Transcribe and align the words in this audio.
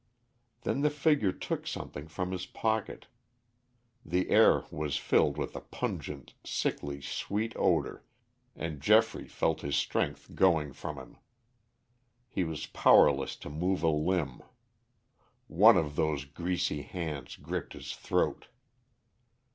Then 0.61 0.81
the 0.81 0.89
figure 0.89 1.31
took 1.31 1.67
something 1.67 2.07
from 2.07 2.31
his 2.31 2.47
pocket; 2.47 3.05
the 4.03 4.31
air 4.31 4.63
was 4.71 4.97
filled 4.97 5.37
with 5.37 5.55
a 5.55 5.59
pungent, 5.61 6.33
sickly 6.43 6.99
sweet 7.01 7.53
odor, 7.55 8.03
and 8.55 8.81
Geoffrey 8.81 9.27
felt 9.27 9.61
his 9.61 9.75
strength 9.75 10.33
going 10.33 10.73
from 10.73 10.97
him. 10.97 11.17
He 12.27 12.43
was 12.43 12.65
powerless 12.65 13.35
to 13.35 13.49
move 13.51 13.83
a 13.83 13.89
limb. 13.89 14.41
One 15.45 15.77
of 15.77 15.95
those 15.95 16.25
greasy 16.25 16.81
hands 16.81 17.35
gripped 17.35 17.73
his 17.73 17.93
throat. 17.93 18.47